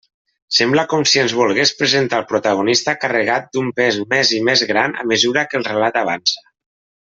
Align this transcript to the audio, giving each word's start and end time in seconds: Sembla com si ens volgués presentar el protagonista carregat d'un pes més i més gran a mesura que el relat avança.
Sembla 0.59 0.85
com 0.93 1.03
si 1.09 1.19
ens 1.23 1.35
volgués 1.39 1.73
presentar 1.81 2.21
el 2.21 2.25
protagonista 2.31 2.97
carregat 3.05 3.47
d'un 3.59 3.69
pes 3.83 4.01
més 4.15 4.35
i 4.39 4.41
més 4.51 4.65
gran 4.75 4.99
a 5.03 5.07
mesura 5.15 5.45
que 5.53 5.61
el 5.65 5.69
relat 5.73 6.05
avança. 6.07 6.45